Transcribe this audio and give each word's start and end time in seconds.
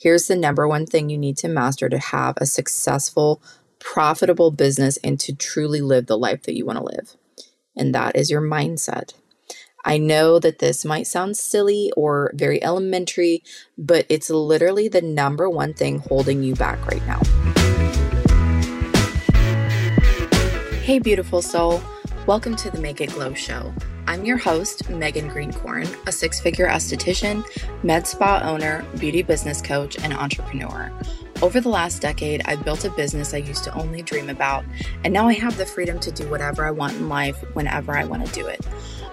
Here's 0.00 0.28
the 0.28 0.36
number 0.36 0.68
one 0.68 0.86
thing 0.86 1.10
you 1.10 1.18
need 1.18 1.36
to 1.38 1.48
master 1.48 1.88
to 1.88 1.98
have 1.98 2.36
a 2.36 2.46
successful, 2.46 3.42
profitable 3.80 4.52
business 4.52 4.96
and 5.02 5.18
to 5.18 5.34
truly 5.34 5.80
live 5.80 6.06
the 6.06 6.16
life 6.16 6.44
that 6.44 6.54
you 6.54 6.64
want 6.64 6.78
to 6.78 6.84
live. 6.84 7.16
And 7.76 7.92
that 7.96 8.14
is 8.14 8.30
your 8.30 8.40
mindset. 8.40 9.14
I 9.84 9.98
know 9.98 10.38
that 10.38 10.60
this 10.60 10.84
might 10.84 11.08
sound 11.08 11.36
silly 11.36 11.90
or 11.96 12.30
very 12.32 12.62
elementary, 12.62 13.42
but 13.76 14.06
it's 14.08 14.30
literally 14.30 14.86
the 14.86 15.02
number 15.02 15.50
one 15.50 15.74
thing 15.74 15.98
holding 15.98 16.44
you 16.44 16.54
back 16.54 16.86
right 16.86 17.04
now. 17.04 17.20
Hey, 20.82 21.00
beautiful 21.00 21.42
soul. 21.42 21.82
Welcome 22.24 22.54
to 22.54 22.70
the 22.70 22.80
Make 22.80 23.00
It 23.00 23.10
Glow 23.10 23.34
Show. 23.34 23.74
I'm 24.08 24.24
your 24.24 24.38
host, 24.38 24.88
Megan 24.88 25.28
Greencorn, 25.28 25.86
a 26.06 26.12
six 26.12 26.40
figure 26.40 26.66
esthetician, 26.66 27.44
med 27.82 28.06
spa 28.06 28.40
owner, 28.42 28.82
beauty 28.98 29.20
business 29.20 29.60
coach, 29.60 29.98
and 29.98 30.14
entrepreneur. 30.14 30.90
Over 31.42 31.60
the 31.60 31.68
last 31.68 32.00
decade, 32.00 32.40
I've 32.46 32.64
built 32.64 32.86
a 32.86 32.90
business 32.90 33.34
I 33.34 33.36
used 33.36 33.64
to 33.64 33.74
only 33.74 34.00
dream 34.00 34.30
about, 34.30 34.64
and 35.04 35.12
now 35.12 35.28
I 35.28 35.34
have 35.34 35.58
the 35.58 35.66
freedom 35.66 36.00
to 36.00 36.10
do 36.10 36.26
whatever 36.30 36.64
I 36.64 36.70
want 36.70 36.94
in 36.94 37.10
life 37.10 37.36
whenever 37.52 37.94
I 37.94 38.06
want 38.06 38.24
to 38.24 38.32
do 38.32 38.46
it. 38.46 38.66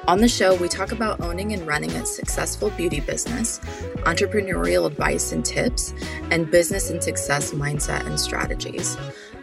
On 0.08 0.22
the 0.22 0.30
show, 0.30 0.56
we 0.56 0.70
talk 0.70 0.94
about 0.94 1.20
owning 1.20 1.52
and 1.52 1.68
running 1.68 1.92
a 1.92 2.06
successful 2.06 2.70
beauty 2.70 3.02
business, 3.02 3.60
entrepreneurial 4.06 4.88
advice 4.88 5.34
and 5.34 5.44
tips, 5.44 5.94
and 6.32 6.50
business 6.50 6.90
and 6.90 7.04
success 7.04 7.52
mindset 7.52 8.06
and 8.06 8.18
strategies. 8.18 8.96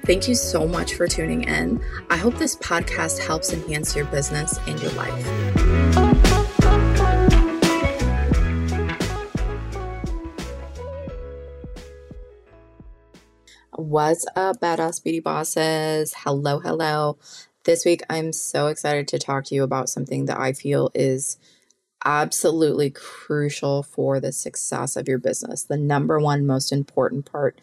Thank 0.04 0.26
you 0.26 0.34
so 0.34 0.66
much 0.66 0.94
for 0.94 1.06
tuning 1.06 1.44
in. 1.44 1.80
I 2.10 2.16
hope 2.16 2.36
this 2.36 2.56
podcast 2.56 3.24
helps 3.24 3.52
enhance 3.52 3.94
your 3.94 4.04
business 4.06 4.58
and 4.66 4.82
your 4.82 4.90
life. 4.92 6.32
What's 13.76 14.26
up, 14.34 14.60
badass 14.60 15.04
beauty 15.04 15.20
bosses? 15.20 16.14
Hello, 16.16 16.58
hello. 16.58 17.16
This 17.62 17.84
week, 17.84 18.02
I'm 18.10 18.32
so 18.32 18.66
excited 18.66 19.06
to 19.08 19.20
talk 19.20 19.44
to 19.44 19.54
you 19.54 19.62
about 19.62 19.88
something 19.88 20.26
that 20.26 20.38
I 20.38 20.52
feel 20.52 20.90
is 20.94 21.38
absolutely 22.04 22.90
crucial 22.90 23.84
for 23.84 24.18
the 24.18 24.32
success 24.32 24.96
of 24.96 25.06
your 25.06 25.18
business. 25.18 25.62
The 25.62 25.76
number 25.76 26.18
one 26.18 26.44
most 26.44 26.72
important 26.72 27.30
part 27.30 27.60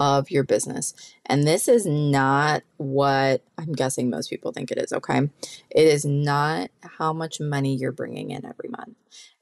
of 0.00 0.30
your 0.30 0.42
business. 0.42 0.94
And 1.26 1.46
this 1.46 1.68
is 1.68 1.84
not 1.84 2.62
what 2.78 3.44
I'm 3.58 3.72
guessing 3.72 4.08
most 4.08 4.30
people 4.30 4.50
think 4.50 4.70
it 4.70 4.78
is, 4.78 4.94
okay? 4.94 5.18
It 5.68 5.86
is 5.86 6.06
not 6.06 6.70
how 6.80 7.12
much 7.12 7.38
money 7.38 7.76
you're 7.76 7.92
bringing 7.92 8.30
in 8.30 8.46
every 8.46 8.70
month. 8.70 8.96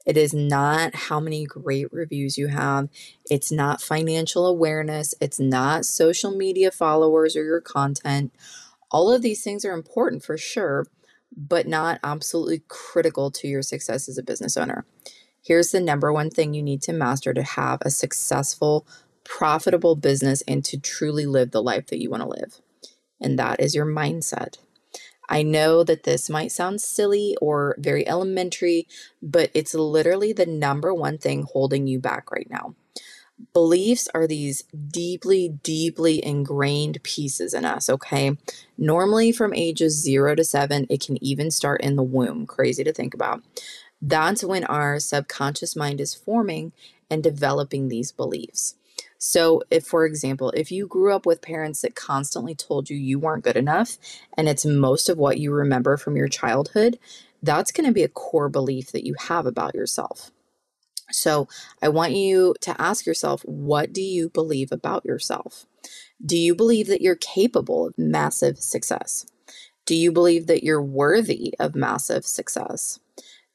It 0.05 0.17
is 0.17 0.33
not 0.33 0.93
how 0.95 1.21
many 1.21 1.45
great 1.45 1.91
reviews 1.93 2.37
you 2.37 2.47
have. 2.47 2.89
It's 3.31 3.51
not 3.51 3.81
financial 3.81 4.45
awareness. 4.45 5.15
It's 5.21 5.39
not 5.39 5.85
social 5.85 6.31
media 6.31 6.71
followers 6.71 7.37
or 7.37 7.43
your 7.43 7.61
content. 7.61 8.33
All 8.91 9.11
of 9.13 9.21
these 9.21 9.41
things 9.43 9.63
are 9.63 9.73
important 9.73 10.23
for 10.23 10.37
sure, 10.37 10.87
but 11.35 11.67
not 11.67 11.99
absolutely 12.03 12.63
critical 12.67 13.31
to 13.31 13.47
your 13.47 13.61
success 13.61 14.09
as 14.09 14.17
a 14.17 14.23
business 14.23 14.57
owner. 14.57 14.85
Here's 15.41 15.71
the 15.71 15.79
number 15.79 16.11
one 16.11 16.29
thing 16.29 16.53
you 16.53 16.63
need 16.63 16.81
to 16.81 16.93
master 16.93 17.33
to 17.33 17.43
have 17.43 17.79
a 17.81 17.89
successful 17.89 18.85
profitable 19.29 19.95
business 19.95 20.41
and 20.47 20.65
to 20.65 20.77
truly 20.77 21.25
live 21.25 21.51
the 21.51 21.61
life 21.61 21.85
that 21.87 22.01
you 22.01 22.09
want 22.09 22.23
to 22.23 22.27
live. 22.27 22.59
And 23.21 23.37
that 23.37 23.61
is 23.61 23.75
your 23.75 23.85
mindset. 23.85 24.57
I 25.29 25.43
know 25.43 25.83
that 25.83 26.03
this 26.03 26.29
might 26.29 26.51
sound 26.51 26.81
silly 26.81 27.37
or 27.39 27.75
very 27.77 28.07
elementary, 28.07 28.87
but 29.21 29.51
it's 29.53 29.75
literally 29.75 30.33
the 30.33 30.47
number 30.47 30.91
one 30.93 31.19
thing 31.19 31.43
holding 31.43 31.85
you 31.85 31.99
back 31.99 32.31
right 32.31 32.47
now. 32.49 32.73
Beliefs 33.53 34.09
are 34.15 34.25
these 34.25 34.63
deeply, 34.91 35.59
deeply 35.61 36.25
ingrained 36.25 37.01
pieces 37.03 37.53
in 37.53 37.63
us, 37.63 37.87
okay? 37.89 38.35
Normally 38.77 39.31
from 39.31 39.53
ages 39.53 40.01
zero 40.01 40.33
to 40.35 40.43
seven, 40.43 40.87
it 40.89 41.05
can 41.05 41.23
even 41.23 41.51
start 41.51 41.81
in 41.81 41.95
the 41.95 42.03
womb. 42.03 42.47
Crazy 42.47 42.83
to 42.83 42.91
think 42.91 43.13
about. 43.13 43.43
That's 44.01 44.43
when 44.43 44.63
our 44.65 44.99
subconscious 44.99 45.75
mind 45.75 46.01
is 46.01 46.15
forming 46.15 46.73
and 47.11 47.21
developing 47.21 47.87
these 47.87 48.11
beliefs. 48.11 48.75
So, 49.19 49.61
if, 49.69 49.85
for 49.85 50.05
example, 50.05 50.51
if 50.51 50.71
you 50.71 50.87
grew 50.87 51.13
up 51.13 51.25
with 51.25 51.41
parents 51.41 51.81
that 51.81 51.95
constantly 51.95 52.55
told 52.55 52.89
you 52.89 52.97
you 52.97 53.19
weren't 53.19 53.43
good 53.43 53.57
enough, 53.57 53.97
and 54.37 54.47
it's 54.47 54.65
most 54.65 55.09
of 55.09 55.17
what 55.17 55.39
you 55.39 55.51
remember 55.51 55.97
from 55.97 56.15
your 56.15 56.29
childhood, 56.29 56.97
that's 57.43 57.71
going 57.73 57.85
to 57.87 57.93
be 57.93 58.03
a 58.03 58.09
core 58.09 58.49
belief 58.49 58.93
that 58.93 59.05
you 59.05 59.15
have 59.27 59.45
about 59.45 59.75
yourself. 59.75 60.31
So, 61.11 61.49
I 61.81 61.89
want 61.89 62.13
you 62.13 62.55
to 62.61 62.81
ask 62.81 63.05
yourself 63.05 63.41
what 63.43 63.91
do 63.91 64.01
you 64.01 64.29
believe 64.29 64.71
about 64.71 65.05
yourself? 65.05 65.65
Do 66.25 66.37
you 66.37 66.55
believe 66.55 66.87
that 66.87 67.01
you're 67.01 67.15
capable 67.15 67.87
of 67.87 67.97
massive 67.97 68.59
success? 68.59 69.25
Do 69.85 69.95
you 69.95 70.11
believe 70.13 70.47
that 70.47 70.63
you're 70.63 70.83
worthy 70.83 71.53
of 71.59 71.75
massive 71.75 72.25
success? 72.25 72.99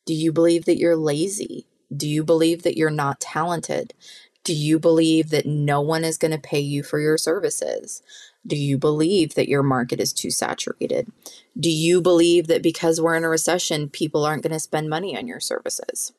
Do 0.05 0.13
you 0.13 0.33
believe 0.33 0.67
that 0.67 0.79
you're 0.79 0.97
lazy? 0.97 1.67
Do 1.97 2.09
you 2.09 2.25
believe 2.25 2.65
that 2.65 2.77
you're 2.77 2.91
not 2.91 3.21
talented? 3.21 3.95
Do 4.45 4.55
you 4.55 4.79
believe 4.79 5.31
that 5.31 5.47
no 5.47 5.81
one 5.81 6.05
is 6.05 6.19
going 6.19 6.33
to 6.33 6.39
pay 6.39 6.61
you 6.61 6.83
for 6.83 7.01
your 7.01 7.17
services? 7.17 8.03
Do 8.47 8.57
you 8.57 8.77
believe 8.77 9.35
that 9.35 9.49
your 9.49 9.63
market 9.63 10.01
is 10.01 10.13
too 10.13 10.31
saturated? 10.31 11.11
Do 11.59 11.71
you 11.71 12.03
believe 12.03 12.47
that 12.49 12.63
because 12.63 13.01
we're 13.01 13.17
in 13.17 13.25
a 13.25 13.29
recession, 13.29 13.89
people 13.89 14.25
aren't 14.25 14.43
going 14.43 14.53
to 14.53 14.61
spend 14.61 14.91
money 14.91 15.17
on 15.17 15.27
your 15.27 15.41
services? 15.41 16.13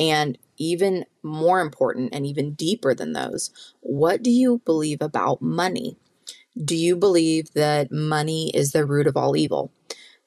And 0.00 0.38
even 0.56 1.04
more 1.22 1.60
important 1.60 2.14
and 2.14 2.26
even 2.26 2.54
deeper 2.54 2.94
than 2.94 3.12
those, 3.12 3.50
what 3.80 4.22
do 4.22 4.30
you 4.30 4.62
believe 4.64 5.02
about 5.02 5.42
money? 5.42 5.98
Do 6.62 6.76
you 6.76 6.96
believe 6.96 7.52
that 7.52 7.92
money 7.92 8.50
is 8.54 8.72
the 8.72 8.86
root 8.86 9.06
of 9.06 9.16
all 9.16 9.36
evil? 9.36 9.70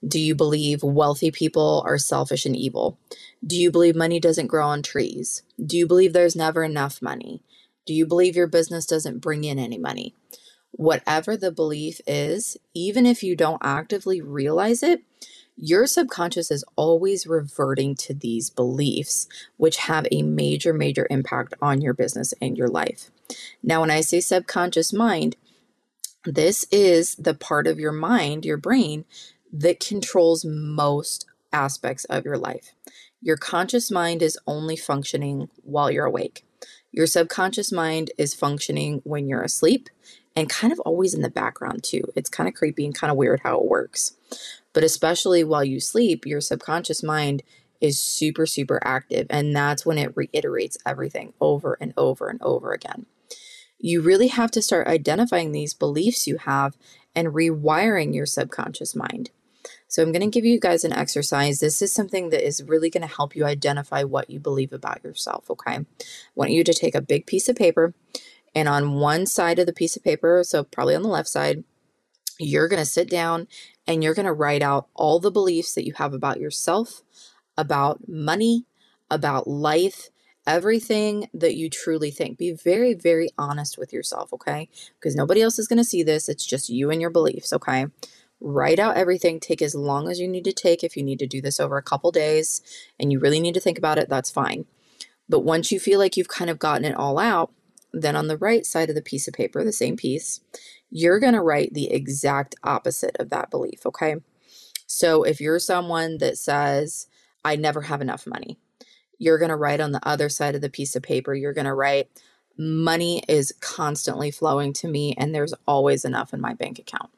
Do 0.08 0.20
you 0.20 0.36
believe 0.36 0.84
wealthy 0.84 1.32
people 1.32 1.84
are 1.86 1.98
selfish 1.98 2.46
and 2.46 2.56
evil? 2.56 3.00
Do 3.46 3.56
you 3.56 3.72
believe 3.72 3.96
money 3.96 4.20
doesn't 4.20 4.48
grow 4.48 4.68
on 4.68 4.82
trees? 4.82 5.44
Do 5.64 5.78
you 5.78 5.88
believe 5.88 6.14
there's 6.14 6.36
never 6.36 6.64
enough 6.64 7.02
money? 7.02 7.42
Do 7.86 7.94
you 7.94 8.06
believe 8.06 8.36
your 8.36 8.48
business 8.48 8.86
doesn't 8.86 9.20
bring 9.20 9.44
in 9.44 9.60
any 9.60 9.78
money? 9.78 10.16
Whatever 10.72 11.38
the 11.38 11.52
belief 11.52 12.02
is, 12.06 12.58
even 12.74 13.06
if 13.06 13.24
you 13.24 13.36
don't 13.36 13.62
actively 13.64 14.22
realize 14.22 14.84
it, 14.84 15.02
your 15.56 15.88
subconscious 15.88 16.52
is 16.52 16.64
always 16.76 17.26
reverting 17.26 17.96
to 17.96 18.14
these 18.14 18.50
beliefs, 18.50 19.28
which 19.58 19.78
have 19.78 20.06
a 20.12 20.22
major, 20.22 20.72
major 20.74 21.08
impact 21.10 21.56
on 21.62 21.82
your 21.82 21.94
business 21.94 22.34
and 22.42 22.58
your 22.58 22.68
life. 22.68 23.10
Now, 23.64 23.82
when 23.82 23.90
I 23.90 24.02
say 24.02 24.20
subconscious 24.20 24.94
mind, 24.94 25.36
this 26.26 26.66
is 26.72 27.16
the 27.16 27.34
part 27.34 27.66
of 27.66 27.80
your 27.80 27.92
mind, 27.92 28.46
your 28.46 28.58
brain, 28.58 29.06
that 29.52 29.80
controls 29.80 30.46
most 30.46 31.26
aspects 31.52 32.06
of 32.06 32.26
your 32.26 32.38
life. 32.38 32.74
Your 33.22 33.38
conscious 33.38 33.90
mind 33.90 34.22
is 34.22 34.38
only 34.46 34.76
functioning 34.76 35.50
while 35.64 35.90
you're 35.90 36.06
awake. 36.06 36.46
Your 36.92 37.08
subconscious 37.08 37.72
mind 37.72 38.12
is 38.18 38.34
functioning 38.34 39.02
when 39.04 39.28
you're 39.28 39.42
asleep 39.42 39.90
and 40.36 40.50
kind 40.50 40.72
of 40.72 40.80
always 40.82 41.14
in 41.14 41.22
the 41.22 41.30
background 41.30 41.84
too. 41.84 42.04
It's 42.16 42.30
kind 42.30 42.48
of 42.48 42.54
creepy 42.54 42.86
and 42.86 42.94
kind 42.94 43.12
of 43.12 43.18
weird 43.18 43.42
how 43.42 43.58
it 43.58 43.66
works. 43.66 44.14
But 44.74 44.84
especially 44.84 45.44
while 45.44 45.64
you 45.64 45.80
sleep, 45.80 46.26
your 46.26 46.42
subconscious 46.42 47.02
mind 47.02 47.42
is 47.82 48.00
super, 48.00 48.46
super 48.46 48.80
active. 48.84 49.28
And 49.30 49.56
that's 49.56 49.86
when 49.86 49.98
it 49.98 50.16
reiterates 50.16 50.78
everything 50.86 51.34
over 51.42 51.78
and 51.82 51.94
over 51.98 52.30
and 52.30 52.42
over 52.42 52.72
again. 52.72 53.08
You 53.80 54.02
really 54.02 54.28
have 54.28 54.52
to 54.52 54.62
start 54.62 54.88
identifying 54.88 55.52
these 55.52 55.74
beliefs 55.74 56.28
you 56.28 56.38
have 56.38 56.78
and 57.16 57.30
rewiring 57.30 58.14
your 58.14 58.26
subconscious 58.26 58.96
mind. 58.96 59.32
So 59.88 60.02
I'm 60.02 60.12
going 60.12 60.22
to 60.22 60.28
give 60.28 60.46
you 60.46 60.60
guys 60.60 60.84
an 60.84 60.94
exercise. 60.94 61.60
This 61.60 61.82
is 61.82 61.94
something 61.94 62.30
that 62.30 62.46
is 62.46 62.64
really 62.64 62.90
going 62.90 63.08
to 63.08 63.16
help 63.16 63.36
you 63.36 63.46
identify 63.46 64.04
what 64.04 64.30
you 64.30 64.40
believe 64.40 64.74
about 64.74 65.04
yourself, 65.04 65.50
okay? 65.50 65.76
I 65.76 65.86
want 66.36 66.52
you 66.52 66.64
to 66.64 66.74
take 66.74 66.96
a 66.96 67.02
big 67.02 67.26
piece 67.26 67.48
of 67.48 67.56
paper 67.56 67.94
and 68.54 68.68
on 68.68 68.96
one 68.96 69.26
side 69.28 69.60
of 69.60 69.66
the 69.66 69.74
piece 69.74 69.96
of 69.96 70.04
paper, 70.04 70.44
so 70.44 70.64
probably 70.64 70.96
on 70.96 71.04
the 71.04 71.10
left 71.10 71.30
side, 71.30 71.64
you're 72.40 72.68
going 72.68 72.82
to 72.82 72.86
sit 72.86 73.10
down 73.10 73.48
and 73.86 74.04
you're 74.04 74.14
going 74.14 74.26
to 74.26 74.34
write 74.34 74.62
out 74.62 74.88
all 74.96 75.20
the 75.20 75.32
beliefs 75.32 75.74
that 75.76 75.86
you 75.86 75.94
have 75.94 76.14
about 76.14 76.40
yourself, 76.40 77.04
about 77.58 78.08
money, 78.08 78.66
about 79.10 79.48
life, 79.48 80.10
everything 80.46 81.30
that 81.34 81.56
you 81.56 81.70
truly 81.70 82.10
think. 82.10 82.38
Be 82.38 82.52
very, 82.52 82.94
very 82.94 83.30
honest 83.38 83.78
with 83.78 83.94
yourself, 83.94 84.34
okay? 84.34 84.70
Because 85.00 85.16
nobody 85.16 85.42
else 85.42 85.60
is 85.60 85.68
going 85.68 85.78
to 85.78 85.84
see 85.84 86.04
this. 86.04 86.28
It's 86.28 86.46
just 86.46 86.70
you 86.70 86.90
and 86.90 87.00
your 87.00 87.10
beliefs, 87.10 87.54
okay? 87.54 87.88
Write 88.40 88.80
out 88.80 88.98
everything 88.98 89.40
take 89.40 89.62
as 89.62 89.76
long 89.76 90.10
as 90.10 90.20
you 90.20 90.28
need 90.28 90.44
to 90.44 90.54
take 90.54 90.84
if 90.84 90.96
you 90.96 91.04
need 91.04 91.20
to 91.20 91.28
do 91.28 91.42
this 91.42 91.60
over 91.60 91.78
a 91.78 91.84
couple 91.84 92.12
days 92.12 92.62
and 93.00 93.12
you 93.12 93.20
really 93.20 93.40
need 93.40 93.54
to 93.54 93.60
think 93.60 93.78
about 93.78 93.98
it 93.98 94.10
that's 94.10 94.30
fine 94.30 94.66
but 95.28 95.40
once 95.40 95.72
you 95.72 95.80
feel 95.80 96.00
like 96.00 96.16
you've 96.16 96.28
kind 96.28 96.50
of 96.50 96.60
gotten 96.60 96.86
it 96.86 96.96
all 96.96 97.18
out 97.18 97.52
then 97.94 98.16
on 98.16 98.28
the 98.28 98.38
right 98.38 98.66
side 98.66 98.90
of 98.90 98.96
the 98.96 99.02
piece 99.02 99.28
of 99.28 99.34
paper 99.34 99.64
the 99.64 99.72
same 99.72 99.98
piece 99.98 100.42
you're 100.90 101.20
going 101.20 101.34
to 101.34 101.42
write 101.42 101.74
the 101.74 101.92
exact 101.92 102.56
opposite 102.64 103.16
of 103.20 103.30
that 103.30 103.50
belief 103.50 103.86
okay 103.86 104.16
so 104.86 105.24
if 105.24 105.42
you're 105.42 105.60
someone 105.60 106.20
that 106.20 106.38
says 106.38 107.08
i 107.44 107.56
never 107.56 107.82
have 107.82 108.02
enough 108.02 108.28
money 108.28 108.60
you're 109.18 109.40
going 109.40 109.50
to 109.50 109.56
write 109.56 109.80
on 109.80 109.94
the 109.94 110.08
other 110.08 110.30
side 110.30 110.54
of 110.54 110.62
the 110.62 110.70
piece 110.70 110.96
of 110.96 111.02
paper 111.02 111.34
you're 111.34 111.54
going 111.54 111.66
to 111.66 111.74
write 111.74 112.08
money 112.58 113.24
is 113.28 113.54
constantly 113.62 114.32
flowing 114.32 114.74
to 114.74 114.88
me 114.88 115.14
and 115.18 115.34
there's 115.34 115.54
always 115.68 116.04
enough 116.04 116.34
in 116.34 116.42
my 116.42 116.54
bank 116.54 116.80
account. 116.80 117.10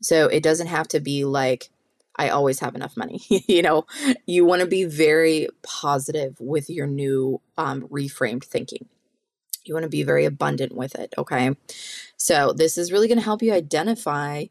So 0.00 0.26
it 0.26 0.42
doesn't 0.42 0.68
have 0.68 0.88
to 0.88 1.00
be 1.00 1.24
like 1.24 1.70
I 2.16 2.28
always 2.28 2.60
have 2.60 2.74
enough 2.74 2.96
money. 2.96 3.22
you 3.28 3.62
know, 3.62 3.86
you 4.26 4.44
want 4.44 4.60
to 4.60 4.66
be 4.66 4.84
very 4.84 5.48
positive 5.62 6.36
with 6.38 6.68
your 6.68 6.86
new 6.86 7.40
um, 7.56 7.88
reframed 7.88 8.44
thinking. 8.44 8.88
You 9.64 9.74
want 9.74 9.84
to 9.84 9.90
be 9.90 10.02
very 10.02 10.24
abundant 10.24 10.74
with 10.74 10.94
it. 10.96 11.14
Okay. 11.16 11.56
So 12.16 12.52
this 12.52 12.76
is 12.76 12.92
really 12.92 13.08
going 13.08 13.18
to 13.18 13.24
help 13.24 13.42
you 13.42 13.54
identify 13.54 14.46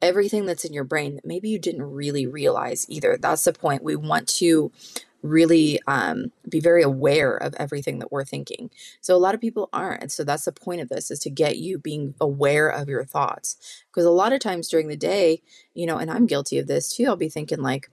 everything 0.00 0.46
that's 0.46 0.64
in 0.64 0.72
your 0.72 0.84
brain 0.84 1.16
that 1.16 1.26
maybe 1.26 1.48
you 1.48 1.58
didn't 1.58 1.82
really 1.82 2.26
realize 2.26 2.86
either. 2.88 3.18
That's 3.20 3.44
the 3.44 3.52
point. 3.52 3.82
We 3.82 3.96
want 3.96 4.28
to 4.36 4.70
really 5.22 5.80
um, 5.86 6.32
be 6.48 6.60
very 6.60 6.82
aware 6.82 7.36
of 7.36 7.54
everything 7.54 7.98
that 7.98 8.12
we're 8.12 8.24
thinking. 8.24 8.70
So 9.00 9.14
a 9.14 9.18
lot 9.18 9.34
of 9.34 9.40
people 9.40 9.68
aren't. 9.72 10.12
So 10.12 10.24
that's 10.24 10.44
the 10.44 10.52
point 10.52 10.80
of 10.80 10.88
this 10.88 11.10
is 11.10 11.18
to 11.20 11.30
get 11.30 11.58
you 11.58 11.78
being 11.78 12.14
aware 12.20 12.68
of 12.68 12.88
your 12.88 13.04
thoughts. 13.04 13.56
Because 13.90 14.04
a 14.04 14.10
lot 14.10 14.32
of 14.32 14.40
times 14.40 14.68
during 14.68 14.88
the 14.88 14.96
day, 14.96 15.42
you 15.74 15.86
know, 15.86 15.98
and 15.98 16.10
I'm 16.10 16.26
guilty 16.26 16.58
of 16.58 16.66
this 16.66 16.94
too, 16.94 17.04
I'll 17.04 17.16
be 17.16 17.28
thinking 17.28 17.60
like, 17.60 17.90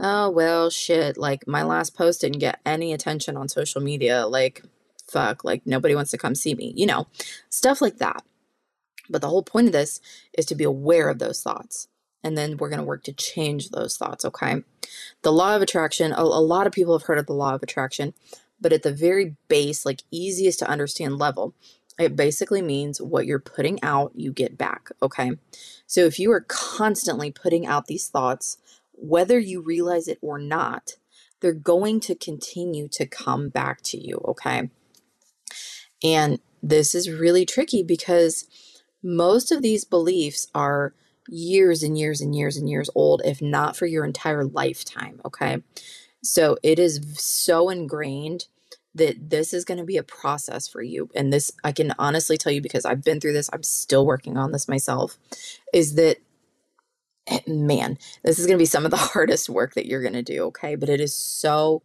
oh, 0.00 0.30
well, 0.30 0.70
shit, 0.70 1.16
like 1.16 1.46
my 1.46 1.62
last 1.62 1.96
post 1.96 2.22
didn't 2.22 2.40
get 2.40 2.60
any 2.64 2.92
attention 2.92 3.36
on 3.36 3.48
social 3.48 3.80
media. 3.80 4.26
Like, 4.26 4.62
fuck, 5.06 5.44
like 5.44 5.62
nobody 5.66 5.94
wants 5.94 6.10
to 6.12 6.18
come 6.18 6.34
see 6.34 6.54
me, 6.54 6.72
you 6.76 6.86
know, 6.86 7.06
stuff 7.50 7.80
like 7.80 7.98
that. 7.98 8.24
But 9.10 9.20
the 9.20 9.28
whole 9.28 9.42
point 9.42 9.66
of 9.66 9.72
this 9.72 10.00
is 10.32 10.46
to 10.46 10.54
be 10.54 10.64
aware 10.64 11.08
of 11.08 11.18
those 11.18 11.42
thoughts 11.42 11.88
and 12.24 12.36
then 12.38 12.56
we're 12.56 12.68
going 12.68 12.78
to 12.78 12.84
work 12.84 13.04
to 13.04 13.12
change 13.12 13.70
those 13.70 13.96
thoughts, 13.96 14.24
okay? 14.24 14.62
The 15.22 15.32
law 15.32 15.54
of 15.56 15.62
attraction, 15.62 16.12
a, 16.12 16.22
a, 16.22 16.42
lot 16.42 16.66
of 16.66 16.72
people 16.72 16.98
have 16.98 17.06
heard 17.06 17.18
of 17.18 17.26
the 17.26 17.32
law 17.32 17.54
of 17.54 17.62
attraction, 17.62 18.14
but 18.60 18.72
at 18.72 18.82
the 18.82 18.92
very 18.92 19.36
base, 19.48 19.86
like 19.86 20.02
easiest 20.10 20.58
to 20.60 20.68
understand 20.68 21.18
level, 21.18 21.54
it 21.98 22.16
basically 22.16 22.62
means 22.62 23.00
what 23.00 23.26
you're 23.26 23.38
putting 23.38 23.82
out, 23.82 24.12
you 24.14 24.32
get 24.32 24.56
back, 24.56 24.90
okay? 25.02 25.32
So 25.86 26.02
if 26.02 26.18
you 26.18 26.32
are 26.32 26.44
constantly 26.48 27.30
putting 27.30 27.66
out 27.66 27.86
these 27.86 28.08
thoughts, 28.08 28.58
whether 28.92 29.38
you 29.38 29.60
realize 29.60 30.08
it 30.08 30.18
or 30.22 30.38
not, 30.38 30.96
they're 31.40 31.52
going 31.52 32.00
to 32.00 32.14
continue 32.14 32.88
to 32.88 33.06
come 33.06 33.48
back 33.48 33.82
to 33.82 33.98
you, 33.98 34.20
okay? 34.26 34.70
And 36.02 36.40
this 36.62 36.94
is 36.94 37.10
really 37.10 37.44
tricky 37.44 37.82
because 37.82 38.46
most 39.02 39.50
of 39.50 39.62
these 39.62 39.84
beliefs 39.84 40.46
are 40.54 40.94
years 41.28 41.82
and 41.82 41.98
years 41.98 42.20
and 42.20 42.34
years 42.34 42.56
and 42.56 42.68
years 42.68 42.90
old, 42.94 43.22
if 43.24 43.40
not 43.40 43.76
for 43.76 43.86
your 43.86 44.04
entire 44.04 44.44
lifetime. 44.44 45.20
Okay. 45.24 45.62
So 46.22 46.56
it 46.62 46.78
is 46.78 47.00
so 47.16 47.68
ingrained 47.68 48.46
that 48.94 49.30
this 49.30 49.54
is 49.54 49.64
going 49.64 49.78
to 49.78 49.84
be 49.84 49.96
a 49.96 50.02
process 50.02 50.68
for 50.68 50.82
you. 50.82 51.08
And 51.14 51.32
this, 51.32 51.50
I 51.64 51.72
can 51.72 51.94
honestly 51.98 52.36
tell 52.36 52.52
you 52.52 52.60
because 52.60 52.84
I've 52.84 53.02
been 53.02 53.20
through 53.20 53.32
this, 53.32 53.48
I'm 53.52 53.62
still 53.62 54.04
working 54.04 54.36
on 54.36 54.52
this 54.52 54.68
myself, 54.68 55.18
is 55.72 55.94
that 55.94 56.18
eh, 57.26 57.40
man, 57.46 57.98
this 58.22 58.38
is 58.38 58.46
going 58.46 58.58
to 58.58 58.62
be 58.62 58.66
some 58.66 58.84
of 58.84 58.90
the 58.90 58.96
hardest 58.98 59.48
work 59.48 59.74
that 59.74 59.86
you're 59.86 60.02
going 60.02 60.12
to 60.12 60.22
do. 60.22 60.44
Okay. 60.44 60.74
But 60.74 60.88
it 60.88 61.00
is 61.00 61.16
so 61.16 61.82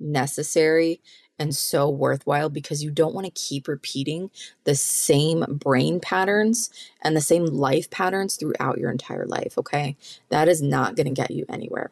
necessary 0.00 1.00
and 1.38 1.54
so 1.54 1.88
worthwhile 1.88 2.48
because 2.48 2.82
you 2.82 2.90
don't 2.90 3.14
want 3.14 3.26
to 3.26 3.30
keep 3.30 3.68
repeating 3.68 4.30
the 4.64 4.74
same 4.74 5.44
brain 5.48 6.00
patterns 6.00 6.70
and 7.02 7.16
the 7.16 7.20
same 7.20 7.46
life 7.46 7.90
patterns 7.90 8.36
throughout 8.36 8.78
your 8.78 8.90
entire 8.90 9.26
life, 9.26 9.56
okay? 9.56 9.96
That 10.30 10.48
is 10.48 10.60
not 10.60 10.96
going 10.96 11.06
to 11.06 11.12
get 11.12 11.30
you 11.30 11.46
anywhere. 11.48 11.90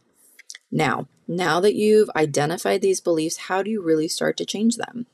Now, 0.70 1.08
now 1.28 1.60
that 1.60 1.74
you've 1.74 2.10
identified 2.16 2.82
these 2.82 3.00
beliefs, 3.00 3.36
how 3.36 3.62
do 3.62 3.70
you 3.70 3.82
really 3.82 4.08
start 4.08 4.36
to 4.38 4.44
change 4.44 4.76
them? 4.76 5.06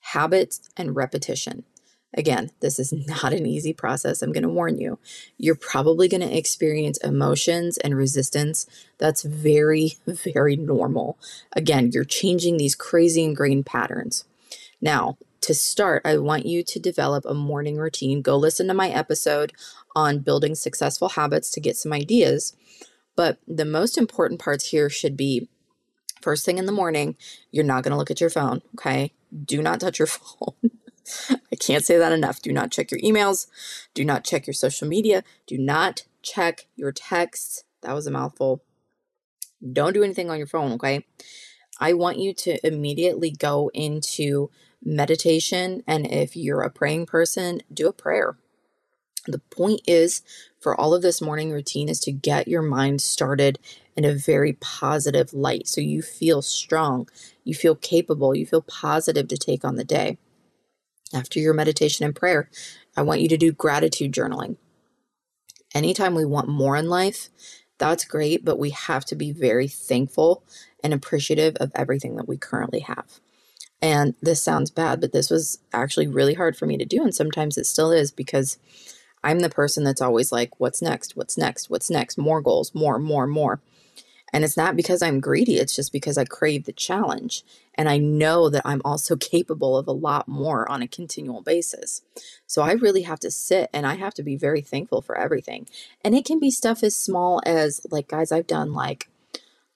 Habits 0.00 0.68
and 0.76 0.94
repetition. 0.94 1.64
Again, 2.14 2.50
this 2.60 2.78
is 2.78 2.92
not 3.06 3.32
an 3.32 3.46
easy 3.46 3.72
process. 3.72 4.22
I'm 4.22 4.32
going 4.32 4.42
to 4.42 4.48
warn 4.48 4.78
you. 4.78 4.98
You're 5.38 5.54
probably 5.54 6.08
going 6.08 6.20
to 6.20 6.36
experience 6.36 6.98
emotions 6.98 7.78
and 7.78 7.96
resistance. 7.96 8.66
That's 8.98 9.22
very, 9.22 9.94
very 10.06 10.56
normal. 10.56 11.18
Again, 11.52 11.90
you're 11.92 12.04
changing 12.04 12.56
these 12.56 12.74
crazy 12.74 13.24
ingrained 13.24 13.66
patterns. 13.66 14.24
Now, 14.80 15.16
to 15.42 15.54
start, 15.54 16.02
I 16.04 16.18
want 16.18 16.46
you 16.46 16.62
to 16.62 16.78
develop 16.78 17.24
a 17.24 17.34
morning 17.34 17.76
routine. 17.76 18.22
Go 18.22 18.36
listen 18.36 18.68
to 18.68 18.74
my 18.74 18.90
episode 18.90 19.52
on 19.94 20.20
building 20.20 20.54
successful 20.54 21.10
habits 21.10 21.50
to 21.50 21.60
get 21.60 21.76
some 21.76 21.92
ideas. 21.92 22.54
But 23.16 23.38
the 23.46 23.64
most 23.64 23.98
important 23.98 24.40
parts 24.40 24.66
here 24.66 24.88
should 24.88 25.16
be 25.16 25.48
first 26.22 26.46
thing 26.46 26.58
in 26.58 26.66
the 26.66 26.72
morning, 26.72 27.16
you're 27.50 27.64
not 27.64 27.82
going 27.82 27.90
to 27.90 27.96
look 27.96 28.10
at 28.10 28.20
your 28.20 28.30
phone, 28.30 28.62
okay? 28.74 29.12
Do 29.44 29.60
not 29.60 29.80
touch 29.80 29.98
your 29.98 30.06
phone. 30.06 30.70
I 31.30 31.56
can't 31.56 31.84
say 31.84 31.98
that 31.98 32.12
enough. 32.12 32.40
Do 32.40 32.52
not 32.52 32.70
check 32.70 32.90
your 32.90 33.00
emails. 33.00 33.46
Do 33.94 34.04
not 34.04 34.24
check 34.24 34.46
your 34.46 34.54
social 34.54 34.88
media. 34.88 35.24
Do 35.46 35.58
not 35.58 36.04
check 36.22 36.66
your 36.76 36.92
texts. 36.92 37.64
That 37.82 37.94
was 37.94 38.06
a 38.06 38.10
mouthful. 38.10 38.62
Don't 39.72 39.92
do 39.92 40.02
anything 40.02 40.30
on 40.30 40.38
your 40.38 40.46
phone, 40.46 40.72
okay? 40.72 41.04
I 41.80 41.92
want 41.94 42.18
you 42.18 42.32
to 42.34 42.64
immediately 42.66 43.30
go 43.30 43.70
into 43.74 44.50
meditation. 44.84 45.82
And 45.86 46.06
if 46.06 46.36
you're 46.36 46.62
a 46.62 46.70
praying 46.70 47.06
person, 47.06 47.62
do 47.72 47.88
a 47.88 47.92
prayer. 47.92 48.36
The 49.26 49.38
point 49.38 49.82
is 49.86 50.22
for 50.58 50.78
all 50.78 50.94
of 50.94 51.02
this 51.02 51.22
morning 51.22 51.52
routine 51.52 51.88
is 51.88 52.00
to 52.00 52.12
get 52.12 52.48
your 52.48 52.62
mind 52.62 53.00
started 53.00 53.58
in 53.96 54.04
a 54.04 54.14
very 54.14 54.54
positive 54.54 55.32
light. 55.32 55.68
So 55.68 55.80
you 55.80 56.02
feel 56.02 56.42
strong, 56.42 57.08
you 57.44 57.54
feel 57.54 57.76
capable, 57.76 58.34
you 58.34 58.46
feel 58.46 58.62
positive 58.62 59.28
to 59.28 59.36
take 59.36 59.64
on 59.64 59.76
the 59.76 59.84
day 59.84 60.18
after 61.14 61.38
your 61.38 61.54
meditation 61.54 62.04
and 62.04 62.14
prayer, 62.14 62.48
I 62.96 63.02
want 63.02 63.20
you 63.20 63.28
to 63.28 63.36
do 63.36 63.52
gratitude 63.52 64.12
journaling. 64.12 64.56
Anytime 65.74 66.14
we 66.14 66.24
want 66.24 66.48
more 66.48 66.76
in 66.76 66.88
life, 66.88 67.28
that's 67.78 68.04
great, 68.04 68.44
but 68.44 68.58
we 68.58 68.70
have 68.70 69.04
to 69.06 69.16
be 69.16 69.32
very 69.32 69.68
thankful 69.68 70.44
and 70.84 70.92
appreciative 70.92 71.56
of 71.56 71.72
everything 71.74 72.16
that 72.16 72.28
we 72.28 72.36
currently 72.36 72.80
have. 72.80 73.20
And 73.80 74.14
this 74.22 74.40
sounds 74.40 74.70
bad, 74.70 75.00
but 75.00 75.12
this 75.12 75.30
was 75.30 75.58
actually 75.72 76.06
really 76.06 76.34
hard 76.34 76.56
for 76.56 76.66
me 76.66 76.76
to 76.78 76.84
do. 76.84 77.02
And 77.02 77.14
sometimes 77.14 77.58
it 77.58 77.66
still 77.66 77.90
is 77.90 78.12
because 78.12 78.58
I'm 79.24 79.40
the 79.40 79.48
person 79.48 79.82
that's 79.82 80.00
always 80.00 80.30
like, 80.30 80.60
what's 80.60 80.82
next? 80.82 81.16
What's 81.16 81.36
next? 81.36 81.68
What's 81.68 81.90
next? 81.90 82.18
More 82.18 82.40
goals, 82.40 82.72
more, 82.74 82.98
more, 82.98 83.26
more. 83.26 83.60
And 84.32 84.44
it's 84.44 84.56
not 84.56 84.76
because 84.76 85.02
I'm 85.02 85.20
greedy, 85.20 85.58
it's 85.58 85.76
just 85.76 85.92
because 85.92 86.16
I 86.16 86.24
crave 86.24 86.64
the 86.64 86.72
challenge. 86.72 87.44
And 87.74 87.88
I 87.88 87.98
know 87.98 88.48
that 88.48 88.62
I'm 88.64 88.80
also 88.84 89.16
capable 89.32 89.76
of 89.76 89.86
a 89.86 89.92
lot 89.92 90.28
more 90.28 90.70
on 90.70 90.82
a 90.82 90.88
continual 90.88 91.42
basis. 91.42 92.02
So 92.46 92.62
I 92.62 92.72
really 92.72 93.02
have 93.02 93.20
to 93.20 93.30
sit 93.30 93.68
and 93.72 93.86
I 93.86 93.94
have 93.94 94.14
to 94.14 94.22
be 94.22 94.36
very 94.36 94.62
thankful 94.62 95.02
for 95.02 95.16
everything. 95.16 95.68
And 96.04 96.14
it 96.14 96.24
can 96.24 96.38
be 96.38 96.50
stuff 96.50 96.82
as 96.82 96.96
small 96.96 97.42
as, 97.44 97.80
like, 97.90 98.08
guys, 98.08 98.32
I've 98.32 98.46
done 98.46 98.72
like 98.72 99.08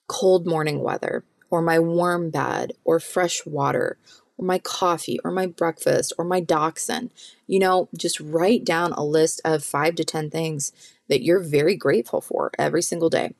cold 0.07 0.47
morning 0.47 0.81
weather, 0.81 1.23
or 1.49 1.61
my 1.61 1.79
warm 1.79 2.29
bed, 2.29 2.73
or 2.83 2.99
fresh 2.99 3.45
water, 3.45 3.97
or 4.37 4.45
my 4.45 4.59
coffee, 4.59 5.19
or 5.23 5.31
my 5.31 5.45
breakfast, 5.45 6.13
or 6.17 6.25
my 6.25 6.39
dachshund. 6.39 7.11
You 7.45 7.59
know, 7.59 7.89
just 7.95 8.19
write 8.19 8.65
down 8.65 8.93
a 8.93 9.03
list 9.03 9.41
of 9.45 9.63
five 9.63 9.95
to 9.95 10.03
10 10.03 10.29
things 10.29 10.71
that 11.09 11.23
you're 11.23 11.43
very 11.43 11.75
grateful 11.75 12.21
for 12.21 12.51
every 12.57 12.81
single 12.81 13.09
day. 13.09 13.33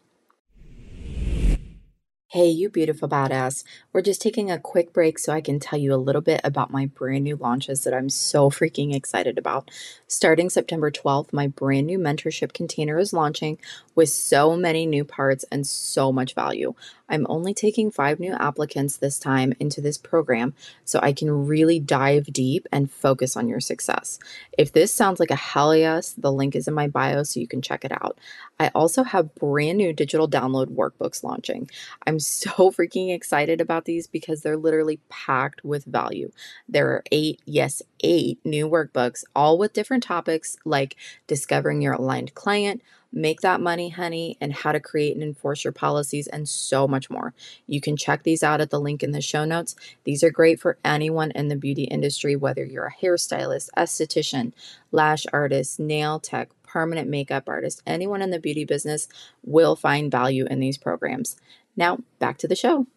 Hey, 2.30 2.50
you 2.50 2.70
beautiful 2.70 3.08
badass. 3.08 3.64
We're 3.94 4.02
just 4.02 4.22
taking 4.22 4.52
a 4.52 4.60
quick 4.60 4.92
break 4.92 5.18
so 5.18 5.32
I 5.32 5.40
can 5.40 5.62
tell 5.62 5.80
you 5.80 5.94
a 5.94 5.96
little 5.96 6.22
bit 6.22 6.42
about 6.44 6.70
my 6.70 6.88
brand 6.88 7.24
new 7.24 7.38
launches 7.38 7.86
that 7.86 7.94
I'm 7.94 8.10
so 8.10 8.50
freaking 8.50 8.94
excited 8.94 9.38
about. 9.38 9.72
Starting 10.08 10.50
September 10.50 10.92
12th, 10.92 11.32
my 11.32 11.48
brand 11.48 11.88
new 11.88 11.98
mentorship 11.98 12.52
container 12.52 13.00
is 13.00 13.14
launching 13.14 13.60
with 13.96 14.10
so 14.10 14.58
many 14.58 14.86
new 14.86 15.06
parts 15.06 15.46
and 15.54 15.66
so 15.66 16.12
much 16.12 16.36
value. 16.36 16.74
I'm 17.10 17.26
only 17.30 17.54
taking 17.54 17.92
five 17.92 18.20
new 18.20 18.34
applicants 18.34 18.98
this 18.98 19.20
time 19.20 19.54
into 19.60 19.82
this 19.82 19.98
program 19.98 20.54
so 20.86 21.00
I 21.02 21.14
can 21.14 21.48
really 21.48 21.80
dive 21.80 22.26
deep 22.34 22.68
and 22.72 22.92
focus 22.92 23.38
on 23.38 23.48
your 23.48 23.60
success. 23.60 24.20
If 24.58 24.72
this 24.72 24.94
sounds 24.94 25.20
like 25.20 25.32
a 25.32 25.36
hell 25.36 25.76
yes, 25.76 26.12
the 26.12 26.32
link 26.32 26.56
is 26.56 26.68
in 26.68 26.74
my 26.74 26.88
bio 26.88 27.24
so 27.24 27.40
you 27.40 27.48
can 27.48 27.62
check 27.62 27.86
it 27.86 27.92
out. 27.92 28.18
I 28.60 28.70
also 28.74 29.04
have 29.04 29.36
brand 29.36 29.78
new 29.78 29.94
digital 29.94 30.28
download 30.28 30.68
workbooks 30.68 31.24
launching. 31.24 31.70
I'm 32.06 32.20
so 32.20 32.50
freaking 32.72 33.14
excited 33.14 33.62
about 33.62 33.86
these 33.86 34.08
because 34.08 34.42
they're 34.42 34.58
literally 34.58 35.00
packed 35.10 35.64
with 35.64 35.86
value. 35.86 36.32
There 36.68 36.88
are 36.88 37.04
eight, 37.12 37.42
yes, 37.46 37.82
eight 38.02 38.40
new 38.44 38.68
workbooks, 38.68 39.24
all 39.36 39.58
with 39.58 39.74
different 39.74 40.04
topics 40.04 40.58
like 40.66 40.96
discovering 41.28 41.82
your 41.82 41.94
aligned 41.94 42.34
client 42.34 42.82
Make 43.12 43.42
That 43.42 43.62
Money 43.62 43.90
Honey, 43.90 44.38
and 44.40 44.54
How 44.54 44.72
to 44.72 44.80
Create 44.80 45.16
and 45.16 45.24
Enforce 45.24 45.64
Your 45.64 45.74
Policies, 45.74 46.28
and 46.28 46.48
so 46.48 46.88
much 46.88 47.10
more. 47.10 47.34
You 47.66 47.82
can 47.82 47.98
check 47.98 48.24
these 48.24 48.44
out 48.44 48.62
at 48.62 48.70
the 48.70 48.80
link 48.80 49.04
in 49.04 49.12
the 49.12 49.22
show 49.22 49.46
notes. 49.46 49.76
These 50.04 50.24
are 50.24 50.32
great 50.32 50.60
for 50.60 50.78
anyone 50.84 51.32
in 51.32 51.48
the 51.48 51.56
beauty 51.56 51.84
industry, 51.84 52.36
whether 52.36 52.64
you're 52.64 52.88
a 52.88 53.06
hairstylist, 53.06 53.70
esthetician, 53.78 54.54
lash 54.92 55.26
artist, 55.34 55.80
nail 55.80 56.20
tech, 56.20 56.50
permanent 56.64 57.10
makeup 57.10 57.46
artist, 57.48 57.82
anyone 57.88 58.22
in 58.22 58.30
the 58.30 58.40
beauty 58.40 58.66
business 58.66 59.08
will 59.44 59.76
find 59.76 60.12
value 60.12 60.46
in 60.50 60.60
these 60.60 60.78
programs. 60.78 61.38
Now, 61.76 62.00
back 62.20 62.38
to 62.40 62.48
the 62.48 62.56
show. 62.56 62.88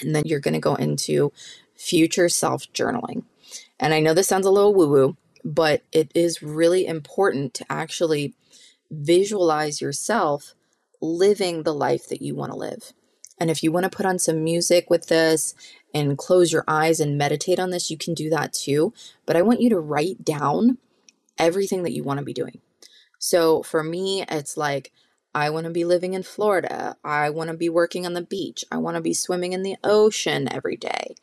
And 0.00 0.14
then 0.14 0.22
you're 0.26 0.40
going 0.40 0.54
to 0.54 0.60
go 0.60 0.74
into 0.74 1.32
future 1.74 2.28
self 2.28 2.70
journaling. 2.72 3.24
And 3.78 3.92
I 3.92 4.00
know 4.00 4.14
this 4.14 4.28
sounds 4.28 4.46
a 4.46 4.50
little 4.50 4.74
woo 4.74 4.88
woo, 4.88 5.16
but 5.46 5.82
it 5.92 6.10
is 6.12 6.42
really 6.42 6.88
important 6.88 7.54
to 7.54 7.64
actually 7.70 8.34
visualize 8.90 9.80
yourself 9.80 10.54
living 11.00 11.62
the 11.62 11.72
life 11.72 12.08
that 12.08 12.20
you 12.20 12.34
want 12.34 12.50
to 12.50 12.58
live. 12.58 12.92
And 13.38 13.48
if 13.48 13.62
you 13.62 13.70
want 13.70 13.84
to 13.84 13.96
put 13.96 14.06
on 14.06 14.18
some 14.18 14.42
music 14.42 14.90
with 14.90 15.06
this 15.06 15.54
and 15.94 16.18
close 16.18 16.52
your 16.52 16.64
eyes 16.66 16.98
and 16.98 17.16
meditate 17.16 17.60
on 17.60 17.70
this, 17.70 17.92
you 17.92 17.96
can 17.96 18.12
do 18.12 18.28
that 18.30 18.52
too. 18.52 18.92
But 19.24 19.36
I 19.36 19.42
want 19.42 19.60
you 19.60 19.70
to 19.70 19.78
write 19.78 20.24
down 20.24 20.78
everything 21.38 21.84
that 21.84 21.92
you 21.92 22.02
want 22.02 22.18
to 22.18 22.24
be 22.24 22.32
doing. 22.32 22.60
So 23.20 23.62
for 23.62 23.84
me, 23.84 24.24
it's 24.28 24.56
like, 24.56 24.90
I 25.32 25.50
want 25.50 25.66
to 25.66 25.70
be 25.70 25.84
living 25.84 26.14
in 26.14 26.24
Florida. 26.24 26.96
I 27.04 27.30
want 27.30 27.50
to 27.50 27.56
be 27.56 27.68
working 27.68 28.04
on 28.04 28.14
the 28.14 28.22
beach. 28.22 28.64
I 28.72 28.78
want 28.78 28.96
to 28.96 29.02
be 29.02 29.14
swimming 29.14 29.52
in 29.52 29.62
the 29.62 29.76
ocean 29.84 30.52
every 30.52 30.76
day. 30.76 31.14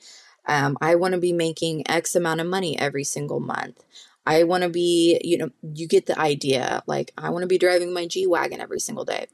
Um, 0.45 0.77
I 0.81 0.95
want 0.95 1.13
to 1.13 1.19
be 1.19 1.33
making 1.33 1.89
X 1.89 2.15
amount 2.15 2.41
of 2.41 2.47
money 2.47 2.77
every 2.77 3.03
single 3.03 3.39
month. 3.39 3.83
I 4.25 4.43
want 4.43 4.63
to 4.63 4.69
be, 4.69 5.19
you 5.23 5.37
know, 5.37 5.49
you 5.61 5.87
get 5.87 6.05
the 6.05 6.19
idea. 6.19 6.83
Like, 6.87 7.11
I 7.17 7.29
want 7.29 7.43
to 7.43 7.47
be 7.47 7.57
driving 7.57 7.93
my 7.93 8.07
G 8.07 8.25
Wagon 8.25 8.61
every 8.61 8.79
single 8.79 9.05
day. 9.05 9.27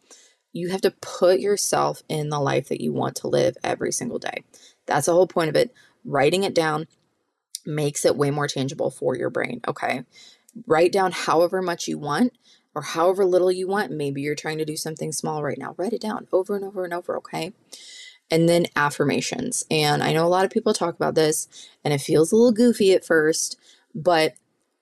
You 0.52 0.70
have 0.70 0.82
to 0.82 0.92
put 0.92 1.40
yourself 1.40 2.02
in 2.10 2.30
the 2.30 2.40
life 2.40 2.70
that 2.70 2.82
you 2.82 2.92
want 2.92 3.16
to 3.18 3.28
live 3.28 3.56
every 3.64 3.92
single 3.92 4.20
day. 4.20 4.44
That's 4.88 5.06
the 5.06 5.14
whole 5.14 5.28
point 5.28 5.50
of 5.50 5.56
it. 5.56 5.72
Writing 6.04 6.44
it 6.44 6.56
down 6.56 6.88
makes 7.66 8.04
it 8.04 8.16
way 8.16 8.32
more 8.32 8.48
tangible 8.48 8.90
for 8.90 9.16
your 9.16 9.30
brain. 9.30 9.62
Okay. 9.68 10.06
Write 10.66 10.92
down 10.92 11.12
however 11.12 11.62
much 11.62 11.88
you 11.88 12.00
want 12.00 12.34
or 12.74 12.82
however 12.82 13.26
little 13.26 13.52
you 13.52 13.68
want. 13.68 13.92
Maybe 13.92 14.22
you're 14.22 14.34
trying 14.34 14.58
to 14.58 14.66
do 14.66 14.76
something 14.76 15.12
small 15.12 15.44
right 15.44 15.58
now. 15.58 15.76
Write 15.78 15.94
it 15.94 16.02
down 16.02 16.28
over 16.32 16.56
and 16.56 16.66
over 16.66 16.84
and 16.84 16.94
over. 16.94 17.18
Okay 17.18 17.54
and 18.32 18.48
then 18.48 18.68
affirmations. 18.76 19.66
And 19.72 20.04
I 20.04 20.14
know 20.14 20.26
a 20.26 20.30
lot 20.30 20.46
of 20.46 20.52
people 20.52 20.74
talk 20.74 20.96
about 20.96 21.16
this 21.16 21.48
and 21.84 21.94
it 21.94 22.02
feels 22.02 22.32
a 22.32 22.36
little 22.36 22.52
goofy 22.52 22.94
at 22.94 23.06
first, 23.06 23.58
but 23.96 24.36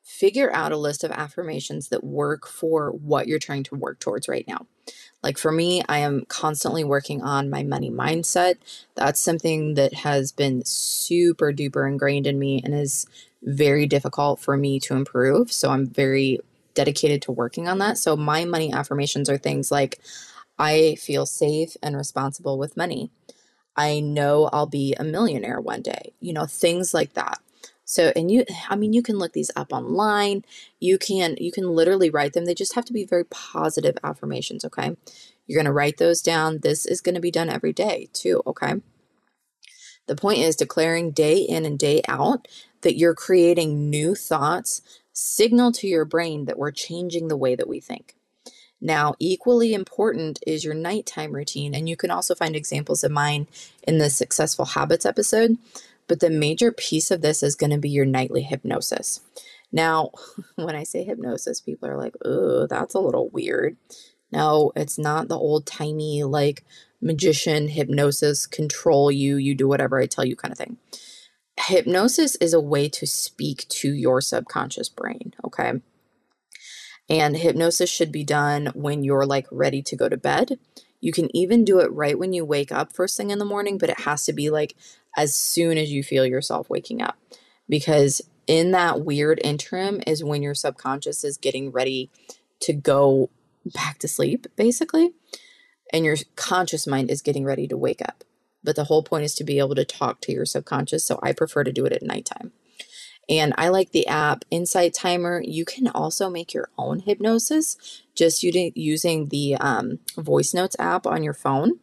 figure 0.07 0.49
out 0.53 0.71
a 0.71 0.77
list 0.77 1.03
of 1.03 1.11
affirmations 1.11 1.89
that 1.89 2.01
work 2.01 2.47
for 2.47 2.91
what 2.91 3.27
you're 3.27 3.37
trying 3.37 3.61
to 3.61 3.75
work 3.75 3.99
towards 3.99 4.29
right 4.29 4.47
now. 4.47 4.65
Like 5.21 5.37
for 5.37 5.51
me, 5.51 5.83
I 5.89 5.97
am 5.97 6.23
constantly 6.29 6.85
working 6.85 7.21
on 7.21 7.49
my 7.49 7.63
money 7.63 7.91
mindset. 7.91 8.55
That's 8.95 9.19
something 9.19 9.73
that 9.73 9.93
has 9.93 10.31
been 10.31 10.63
super 10.65 11.51
duper 11.51 11.85
ingrained 11.85 12.25
in 12.25 12.39
me 12.39 12.61
and 12.63 12.73
is 12.73 13.05
very 13.43 13.85
difficult 13.85 14.39
for 14.39 14.55
me 14.55 14.79
to 14.79 14.95
improve. 14.95 15.51
So 15.51 15.71
I'm 15.71 15.85
very 15.85 16.39
dedicated 16.73 17.21
to 17.23 17.33
working 17.33 17.67
on 17.67 17.79
that. 17.79 17.97
So 17.97 18.15
my 18.15 18.45
money 18.45 18.71
affirmations 18.71 19.29
are 19.29 19.37
things 19.37 19.71
like 19.71 19.99
I 20.57 20.95
feel 21.01 21.25
safe 21.25 21.75
and 21.83 21.97
responsible 21.97 22.57
with 22.57 22.77
money. 22.77 23.11
I 23.75 23.99
know 23.99 24.49
I'll 24.53 24.67
be 24.67 24.95
a 24.97 25.03
millionaire 25.03 25.59
one 25.59 25.81
day, 25.81 26.13
you 26.21 26.31
know, 26.31 26.45
things 26.45 26.93
like 26.93 27.13
that. 27.13 27.39
So, 27.89 28.11
and 28.17 28.29
you, 28.29 28.43
I 28.69 28.75
mean, 28.75 28.91
you 28.91 29.01
can 29.01 29.17
look 29.17 29.31
these 29.31 29.49
up 29.55 29.71
online. 29.71 30.43
You 30.81 30.97
can, 30.97 31.37
you 31.39 31.53
can 31.53 31.69
literally 31.69 32.09
write 32.09 32.33
them. 32.33 32.43
They 32.43 32.53
just 32.53 32.75
have 32.75 32.83
to 32.83 32.93
be 32.93 33.05
very 33.05 33.23
positive 33.23 33.97
affirmations. 34.03 34.65
Okay. 34.65 34.97
You're 35.47 35.57
going 35.57 35.65
to 35.65 35.71
write 35.71 35.97
those 35.97 36.21
down. 36.21 36.59
This 36.59 36.85
is 36.85 36.99
going 36.99 37.15
to 37.15 37.21
be 37.21 37.31
done 37.31 37.49
every 37.49 37.71
day 37.71 38.09
too. 38.11 38.43
Okay. 38.45 38.81
The 40.07 40.17
point 40.17 40.39
is 40.39 40.57
declaring 40.57 41.11
day 41.11 41.37
in 41.37 41.63
and 41.63 41.79
day 41.79 42.01
out 42.09 42.49
that 42.81 42.97
you're 42.97 43.15
creating 43.15 43.89
new 43.89 44.15
thoughts, 44.15 44.81
signal 45.13 45.71
to 45.71 45.87
your 45.87 46.03
brain 46.03 46.43
that 46.43 46.59
we're 46.59 46.71
changing 46.71 47.29
the 47.29 47.37
way 47.37 47.55
that 47.55 47.69
we 47.69 47.79
think. 47.79 48.15
Now, 48.81 49.15
equally 49.17 49.73
important 49.73 50.39
is 50.45 50.65
your 50.65 50.73
nighttime 50.73 51.31
routine, 51.31 51.73
and 51.73 51.87
you 51.87 51.95
can 51.95 52.11
also 52.11 52.35
find 52.35 52.55
examples 52.55 53.03
of 53.03 53.11
mine 53.11 53.47
in 53.83 53.97
the 53.97 54.09
Successful 54.09 54.65
Habits 54.65 55.05
episode. 55.05 55.57
But 56.07 56.19
the 56.19 56.29
major 56.29 56.71
piece 56.71 57.11
of 57.11 57.21
this 57.21 57.43
is 57.43 57.55
going 57.55 57.71
to 57.71 57.77
be 57.77 57.89
your 57.89 58.05
nightly 58.05 58.41
hypnosis. 58.43 59.21
Now, 59.71 60.11
when 60.55 60.75
I 60.75 60.83
say 60.83 61.03
hypnosis, 61.03 61.61
people 61.61 61.89
are 61.89 61.97
like, 61.97 62.15
oh, 62.23 62.67
that's 62.67 62.95
a 62.95 62.99
little 62.99 63.29
weird. 63.29 63.77
No, 64.31 64.71
it's 64.75 64.97
not 64.97 65.27
the 65.27 65.37
old 65.37 65.65
timey, 65.65 66.23
like 66.23 66.65
magician 67.01 67.69
hypnosis, 67.69 68.45
control 68.45 69.11
you, 69.11 69.37
you 69.37 69.55
do 69.55 69.67
whatever 69.67 69.99
I 69.99 70.05
tell 70.05 70.25
you 70.25 70.35
kind 70.35 70.51
of 70.51 70.57
thing. 70.57 70.77
Hypnosis 71.59 72.35
is 72.37 72.53
a 72.53 72.61
way 72.61 72.89
to 72.89 73.07
speak 73.07 73.67
to 73.69 73.93
your 73.93 74.21
subconscious 74.21 74.89
brain, 74.89 75.33
okay? 75.43 75.81
And 77.09 77.37
hypnosis 77.37 77.89
should 77.89 78.11
be 78.11 78.23
done 78.23 78.67
when 78.75 79.03
you're 79.03 79.25
like 79.25 79.47
ready 79.51 79.81
to 79.83 79.95
go 79.95 80.09
to 80.09 80.17
bed. 80.17 80.59
You 81.07 81.13
can 81.13 81.33
even 81.33 81.63
do 81.63 81.79
it 81.79 81.89
right 81.93 82.19
when 82.19 82.33
you 82.33 82.43
wake 82.43 82.69
up 82.69 82.91
first 82.91 83.15
thing 83.15 83.29
in 83.29 83.39
the 83.39 83.45
morning, 83.45 83.77
but 83.77 83.89
it 83.89 84.01
has 84.01 84.25
to 84.25 84.33
be 84.33 84.49
like 84.49 84.75
as 85.15 85.33
soon 85.33 85.77
as 85.77 85.89
you 85.89 86.03
feel 86.03 86.25
yourself 86.25 86.69
waking 86.69 87.01
up. 87.01 87.17
Because 87.69 88.21
in 88.45 88.71
that 88.71 89.05
weird 89.05 89.39
interim 89.41 90.01
is 90.05 90.21
when 90.21 90.43
your 90.43 90.53
subconscious 90.53 91.23
is 91.23 91.37
getting 91.37 91.71
ready 91.71 92.11
to 92.59 92.73
go 92.73 93.29
back 93.63 93.99
to 93.99 94.09
sleep, 94.09 94.47
basically. 94.57 95.13
And 95.93 96.03
your 96.03 96.17
conscious 96.35 96.85
mind 96.85 97.09
is 97.09 97.21
getting 97.21 97.45
ready 97.45 97.69
to 97.69 97.77
wake 97.77 98.01
up. 98.01 98.25
But 98.61 98.75
the 98.75 98.83
whole 98.83 99.01
point 99.01 99.23
is 99.23 99.33
to 99.35 99.45
be 99.45 99.59
able 99.59 99.75
to 99.75 99.85
talk 99.85 100.19
to 100.23 100.33
your 100.33 100.45
subconscious. 100.45 101.05
So 101.05 101.21
I 101.23 101.31
prefer 101.31 101.63
to 101.63 101.71
do 101.71 101.85
it 101.85 101.93
at 101.93 102.03
nighttime. 102.03 102.51
And 103.29 103.53
I 103.57 103.69
like 103.69 103.91
the 103.91 104.07
app 104.07 104.45
Insight 104.49 104.93
Timer. 104.93 105.41
You 105.43 105.65
can 105.65 105.87
also 105.89 106.29
make 106.29 106.53
your 106.53 106.69
own 106.77 106.99
hypnosis 106.99 108.03
just 108.15 108.41
using 108.43 109.27
the 109.27 109.55
um, 109.55 109.99
Voice 110.17 110.53
Notes 110.53 110.75
app 110.79 111.05
on 111.05 111.23
your 111.23 111.33
phone. 111.33 111.79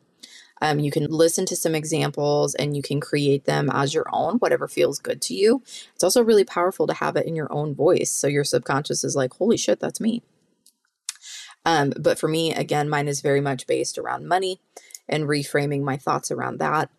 Um, 0.62 0.78
you 0.78 0.90
can 0.90 1.10
listen 1.10 1.44
to 1.46 1.56
some 1.56 1.74
examples 1.74 2.54
and 2.54 2.74
you 2.74 2.82
can 2.82 3.00
create 3.00 3.44
them 3.44 3.68
as 3.70 3.92
your 3.92 4.06
own, 4.12 4.36
whatever 4.38 4.66
feels 4.66 4.98
good 4.98 5.20
to 5.22 5.34
you. 5.34 5.62
It's 5.94 6.04
also 6.04 6.22
really 6.22 6.44
powerful 6.44 6.86
to 6.86 6.94
have 6.94 7.16
it 7.16 7.26
in 7.26 7.36
your 7.36 7.52
own 7.52 7.74
voice. 7.74 8.10
So 8.10 8.28
your 8.28 8.44
subconscious 8.44 9.04
is 9.04 9.14
like, 9.14 9.34
holy 9.34 9.58
shit, 9.58 9.80
that's 9.80 10.00
me. 10.00 10.22
Um, 11.66 11.92
but 11.98 12.18
for 12.18 12.28
me, 12.28 12.54
again, 12.54 12.88
mine 12.88 13.08
is 13.08 13.20
very 13.20 13.40
much 13.40 13.66
based 13.66 13.98
around 13.98 14.28
money 14.28 14.60
and 15.08 15.24
reframing 15.24 15.82
my 15.82 15.96
thoughts 15.96 16.30
around 16.30 16.58
that. 16.58 16.90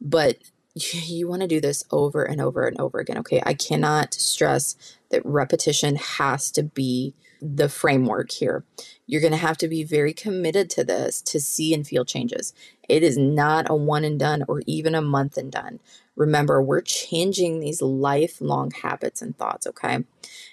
But 0.00 0.38
you 0.74 1.28
want 1.28 1.42
to 1.42 1.48
do 1.48 1.60
this 1.60 1.84
over 1.90 2.24
and 2.24 2.40
over 2.40 2.66
and 2.66 2.80
over 2.80 2.98
again. 2.98 3.18
Okay. 3.18 3.42
I 3.44 3.54
cannot 3.54 4.14
stress 4.14 4.76
that 5.10 5.24
repetition 5.24 5.96
has 5.96 6.50
to 6.52 6.62
be 6.62 7.14
the 7.42 7.68
framework 7.68 8.30
here. 8.30 8.64
You're 9.06 9.20
going 9.20 9.32
to 9.32 9.36
have 9.36 9.58
to 9.58 9.68
be 9.68 9.82
very 9.82 10.12
committed 10.12 10.70
to 10.70 10.84
this 10.84 11.20
to 11.22 11.40
see 11.40 11.74
and 11.74 11.86
feel 11.86 12.04
changes. 12.04 12.54
It 12.88 13.02
is 13.02 13.18
not 13.18 13.68
a 13.68 13.74
one 13.74 14.04
and 14.04 14.18
done 14.18 14.44
or 14.48 14.62
even 14.66 14.94
a 14.94 15.02
month 15.02 15.36
and 15.36 15.50
done. 15.50 15.80
Remember, 16.14 16.62
we're 16.62 16.82
changing 16.82 17.60
these 17.60 17.82
lifelong 17.82 18.70
habits 18.70 19.20
and 19.20 19.36
thoughts. 19.36 19.66
Okay. 19.66 20.04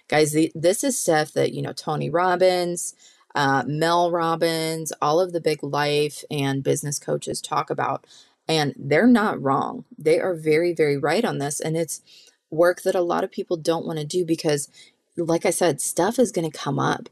Guys, 0.08 0.32
the, 0.34 0.52
this 0.56 0.84
is 0.84 0.98
stuff 0.98 1.32
that, 1.34 1.54
you 1.54 1.62
know, 1.62 1.74
Tony 1.74 2.10
Robbins, 2.10 2.96
uh, 3.36 3.64
Mel 3.68 4.12
Robbins, 4.12 4.92
all 5.02 5.20
of 5.20 5.32
the 5.32 5.42
big 5.42 5.62
life 5.62 6.24
and 6.32 6.64
business 6.64 6.98
coaches 6.98 7.42
talk 7.42 7.70
about 7.70 8.06
and 8.50 8.74
they're 8.76 9.08
not 9.08 9.42
wrong. 9.42 9.86
They 9.98 10.20
are 10.20 10.34
very, 10.34 10.74
very 10.74 10.98
right 10.98 11.24
on 11.24 11.38
this. 11.38 11.60
And 11.60 11.78
it's 11.78 12.02
work 12.50 12.82
that 12.82 12.96
a 12.96 13.02
lot 13.02 13.24
of 13.24 13.32
people 13.32 13.56
don't 13.56 13.86
want 13.86 14.00
to 14.00 14.06
do 14.06 14.26
because, 14.26 14.70
like 15.16 15.46
I 15.46 15.52
said, 15.52 15.80
stuff 15.80 16.18
is 16.18 16.32
going 16.32 16.50
to 16.50 16.58
come 16.58 16.80
up, 16.80 17.10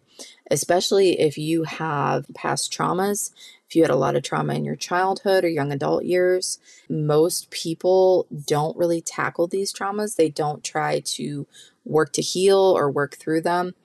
especially 0.49 1.19
if 1.19 1.37
you 1.37 1.63
have 1.63 2.25
past 2.33 2.73
traumas. 2.73 3.31
If 3.69 3.75
you 3.75 3.83
had 3.83 3.91
a 3.91 3.95
lot 3.95 4.15
of 4.15 4.23
trauma 4.23 4.55
in 4.55 4.65
your 4.65 4.75
childhood 4.75 5.43
or 5.43 5.49
young 5.49 5.71
adult 5.71 6.05
years, 6.05 6.57
most 6.89 7.51
people 7.51 8.25
don't 8.47 8.75
really 8.75 9.01
tackle 9.01 9.45
these 9.45 9.71
traumas. 9.71 10.15
They 10.15 10.29
don't 10.29 10.63
try 10.63 11.01
to 11.01 11.45
work 11.85 12.13
to 12.13 12.21
heal 12.21 12.57
or 12.57 12.89
work 12.89 13.15
through 13.15 13.41
them 13.41 13.75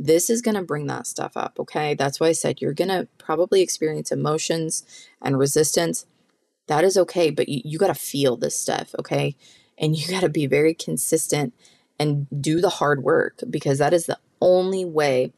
this 0.00 0.30
is 0.30 0.42
going 0.42 0.54
to 0.54 0.62
bring 0.62 0.86
that 0.86 1.08
stuff 1.08 1.36
up. 1.36 1.58
Okay. 1.58 1.94
That's 1.94 2.20
why 2.20 2.28
I 2.28 2.32
said 2.32 2.60
you're 2.60 2.72
going 2.72 2.86
to 2.86 3.08
probably 3.18 3.62
experience 3.62 4.12
emotions 4.12 4.84
and 5.20 5.36
resistance 5.36 6.06
that 6.68 6.84
is 6.84 6.96
okay, 6.96 7.30
but 7.30 7.48
you, 7.48 7.60
you 7.64 7.78
got 7.78 7.88
to 7.88 7.94
feel 7.94 8.36
this 8.36 8.58
stuff, 8.58 8.94
okay? 8.98 9.36
And 9.76 9.96
you 9.96 10.06
got 10.10 10.20
to 10.20 10.28
be 10.28 10.46
very 10.46 10.74
consistent 10.74 11.54
and 11.98 12.26
do 12.40 12.60
the 12.60 12.70
hard 12.70 13.02
work 13.02 13.40
because 13.50 13.78
that 13.78 13.92
is 13.92 14.06
the 14.06 14.18
only 14.40 14.84
way 14.84 15.32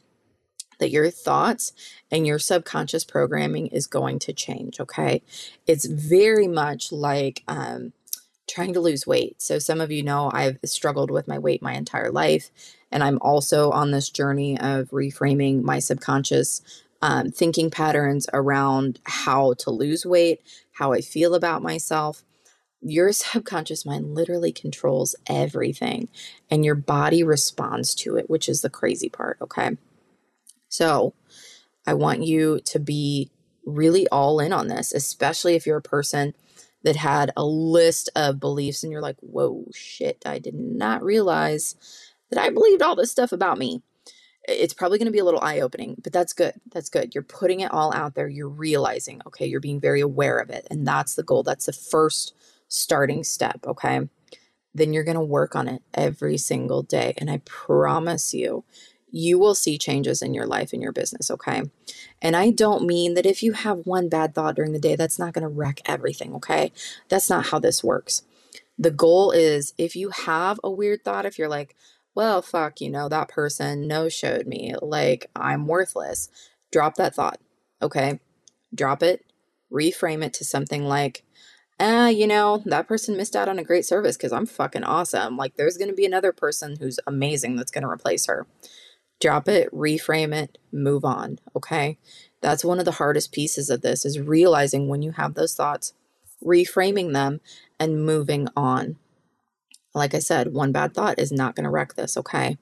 that 0.79 0.91
your 0.91 1.09
thoughts 1.09 1.73
and 2.09 2.25
your 2.25 2.39
subconscious 2.39 3.03
programming 3.03 3.67
is 3.67 3.87
going 3.87 4.19
to 4.19 4.33
change, 4.33 4.79
okay? 4.79 5.21
It's 5.67 5.85
very 5.85 6.47
much 6.47 6.91
like 6.91 7.43
um, 7.47 7.93
trying 8.49 8.73
to 8.73 8.79
lose 8.79 9.07
weight. 9.07 9.41
So, 9.41 9.59
some 9.59 9.79
of 9.79 9.91
you 9.91 10.03
know 10.03 10.31
I've 10.33 10.57
struggled 10.65 11.11
with 11.11 11.27
my 11.27 11.39
weight 11.39 11.61
my 11.61 11.73
entire 11.73 12.11
life, 12.11 12.49
and 12.91 13.03
I'm 13.03 13.19
also 13.21 13.69
on 13.71 13.91
this 13.91 14.09
journey 14.09 14.59
of 14.59 14.89
reframing 14.89 15.61
my 15.61 15.79
subconscious 15.79 16.61
um, 17.01 17.31
thinking 17.31 17.69
patterns 17.69 18.27
around 18.33 18.99
how 19.05 19.53
to 19.59 19.71
lose 19.71 20.05
weight, 20.05 20.41
how 20.73 20.93
I 20.93 21.01
feel 21.01 21.33
about 21.33 21.63
myself. 21.63 22.23
Your 22.81 23.11
subconscious 23.13 23.85
mind 23.85 24.13
literally 24.13 24.51
controls 24.51 25.15
everything, 25.27 26.09
and 26.49 26.65
your 26.65 26.75
body 26.75 27.23
responds 27.23 27.95
to 27.95 28.17
it, 28.17 28.29
which 28.29 28.47
is 28.47 28.61
the 28.61 28.69
crazy 28.69 29.09
part. 29.09 29.37
Okay. 29.41 29.77
So, 30.69 31.13
I 31.85 31.95
want 31.95 32.23
you 32.23 32.59
to 32.65 32.79
be 32.79 33.31
really 33.65 34.07
all 34.09 34.39
in 34.39 34.53
on 34.53 34.67
this, 34.67 34.93
especially 34.93 35.55
if 35.55 35.65
you're 35.65 35.77
a 35.77 35.81
person 35.81 36.33
that 36.83 36.95
had 36.95 37.31
a 37.37 37.45
list 37.45 38.09
of 38.15 38.39
beliefs 38.39 38.83
and 38.83 38.91
you're 38.91 39.01
like, 39.01 39.17
whoa, 39.19 39.65
shit, 39.73 40.23
I 40.25 40.39
did 40.39 40.55
not 40.55 41.03
realize 41.03 41.75
that 42.29 42.41
I 42.41 42.49
believed 42.49 42.81
all 42.81 42.95
this 42.95 43.11
stuff 43.11 43.31
about 43.31 43.57
me. 43.57 43.81
It's 44.51 44.73
probably 44.73 44.97
going 44.97 45.07
to 45.07 45.11
be 45.11 45.19
a 45.19 45.25
little 45.25 45.41
eye 45.41 45.59
opening, 45.59 45.95
but 46.03 46.13
that's 46.13 46.33
good. 46.33 46.53
That's 46.71 46.89
good. 46.89 47.13
You're 47.15 47.23
putting 47.23 47.59
it 47.61 47.71
all 47.71 47.93
out 47.93 48.15
there. 48.15 48.27
You're 48.27 48.49
realizing, 48.49 49.21
okay, 49.27 49.45
you're 49.45 49.59
being 49.59 49.79
very 49.79 50.01
aware 50.01 50.37
of 50.37 50.49
it. 50.49 50.67
And 50.69 50.87
that's 50.87 51.15
the 51.15 51.23
goal. 51.23 51.43
That's 51.43 51.65
the 51.65 51.73
first 51.73 52.33
starting 52.67 53.23
step. 53.23 53.65
Okay. 53.65 54.07
Then 54.73 54.93
you're 54.93 55.03
going 55.03 55.15
to 55.15 55.21
work 55.21 55.55
on 55.55 55.67
it 55.67 55.81
every 55.93 56.37
single 56.37 56.81
day. 56.81 57.13
And 57.17 57.29
I 57.29 57.41
promise 57.45 58.33
you, 58.33 58.63
you 59.11 59.37
will 59.37 59.55
see 59.55 59.77
changes 59.77 60.21
in 60.21 60.33
your 60.33 60.45
life 60.45 60.71
and 60.73 60.81
your 60.81 60.93
business, 60.93 61.29
okay? 61.29 61.63
And 62.21 62.35
I 62.35 62.49
don't 62.49 62.85
mean 62.85 63.13
that 63.15 63.25
if 63.25 63.43
you 63.43 63.51
have 63.51 63.85
one 63.85 64.07
bad 64.07 64.33
thought 64.33 64.55
during 64.55 64.71
the 64.71 64.79
day, 64.79 64.95
that's 64.95 65.19
not 65.19 65.33
going 65.33 65.41
to 65.41 65.49
wreck 65.49 65.81
everything, 65.85 66.33
okay? 66.35 66.71
That's 67.09 67.29
not 67.29 67.47
how 67.47 67.59
this 67.59 67.83
works. 67.83 68.23
The 68.77 68.91
goal 68.91 69.31
is 69.31 69.73
if 69.77 69.95
you 69.95 70.09
have 70.11 70.59
a 70.63 70.71
weird 70.71 71.03
thought, 71.03 71.25
if 71.25 71.37
you're 71.37 71.49
like, 71.49 71.75
well, 72.15 72.41
fuck, 72.41 72.81
you 72.81 72.89
know, 72.89 73.09
that 73.09 73.29
person 73.29 73.87
no 73.87 74.09
showed 74.09 74.47
me, 74.47 74.75
like 74.81 75.29
I'm 75.35 75.67
worthless, 75.67 76.29
drop 76.71 76.95
that 76.95 77.15
thought, 77.15 77.39
okay? 77.81 78.19
Drop 78.73 79.03
it, 79.03 79.25
reframe 79.71 80.23
it 80.23 80.33
to 80.35 80.45
something 80.45 80.85
like, 80.85 81.23
ah, 81.79 82.07
you 82.07 82.27
know, 82.27 82.61
that 82.65 82.87
person 82.87 83.17
missed 83.17 83.35
out 83.35 83.49
on 83.49 83.59
a 83.59 83.63
great 83.63 83.85
service 83.85 84.17
because 84.17 84.31
I'm 84.31 84.45
fucking 84.45 84.83
awesome. 84.83 85.37
Like, 85.37 85.55
there's 85.55 85.77
going 85.77 85.89
to 85.89 85.95
be 85.95 86.05
another 86.05 86.31
person 86.31 86.77
who's 86.79 86.99
amazing 87.07 87.55
that's 87.55 87.71
going 87.71 87.83
to 87.83 87.89
replace 87.89 88.27
her 88.27 88.45
drop 89.21 89.47
it, 89.47 89.71
reframe 89.71 90.35
it, 90.35 90.57
move 90.73 91.05
on. 91.05 91.39
Okay. 91.55 91.97
That's 92.41 92.65
one 92.65 92.79
of 92.79 92.85
the 92.85 92.93
hardest 92.93 93.31
pieces 93.31 93.69
of 93.69 93.81
this 93.81 94.03
is 94.03 94.19
realizing 94.19 94.89
when 94.89 95.03
you 95.03 95.11
have 95.11 95.35
those 95.35 95.53
thoughts, 95.53 95.93
reframing 96.43 97.13
them 97.13 97.39
and 97.79 98.03
moving 98.03 98.47
on. 98.57 98.97
Like 99.93 100.13
I 100.13 100.19
said, 100.19 100.53
one 100.53 100.71
bad 100.71 100.93
thought 100.93 101.19
is 101.19 101.31
not 101.31 101.55
going 101.55 101.65
to 101.65 101.69
wreck 101.69 101.95
this. 101.95 102.17
Okay. 102.17 102.57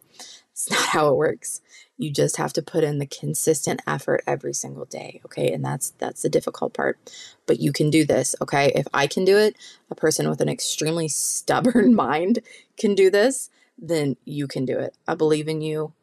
It's 0.52 0.70
not 0.70 0.88
how 0.88 1.10
it 1.10 1.16
works. 1.16 1.62
You 1.98 2.12
just 2.12 2.38
have 2.38 2.54
to 2.54 2.62
put 2.62 2.84
in 2.84 3.00
the 3.00 3.06
consistent 3.06 3.82
effort 3.86 4.24
every 4.26 4.54
single 4.54 4.86
day. 4.86 5.22
Okay. 5.26 5.52
And 5.52 5.64
that's, 5.64 5.92
that's 6.00 6.22
the 6.22 6.30
difficult 6.30 6.74
part, 6.74 6.98
but 7.46 7.60
you 7.60 7.72
can 7.72 7.90
do 7.90 8.06
this. 8.06 8.36
Okay. 8.42 8.72
If 8.76 8.88
I 8.94 9.08
can 9.08 9.26
do 9.26 9.38
it, 9.38 9.56
a 9.90 9.96
person 9.96 10.30
with 10.30 10.42
an 10.42 10.50
extremely 10.50 11.08
stubborn 11.10 11.94
mind 11.94 12.40
can 12.78 12.96
do 12.96 13.10
this, 13.10 13.50
then 13.78 14.18
you 14.26 14.48
can 14.48 14.66
do 14.66 14.78
it. 14.78 14.96
I 15.08 15.16
believe 15.16 15.48
in 15.48 15.62
you 15.62 15.94